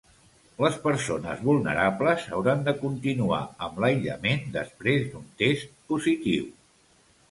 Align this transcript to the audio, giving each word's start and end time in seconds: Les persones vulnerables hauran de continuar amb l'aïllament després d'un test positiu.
Les 0.63 0.77
persones 0.85 1.43
vulnerables 1.49 2.25
hauran 2.39 2.65
de 2.69 2.75
continuar 2.81 3.43
amb 3.69 3.81
l'aïllament 3.85 4.45
després 4.61 5.09
d'un 5.15 5.33
test 5.47 5.81
positiu. 5.95 6.55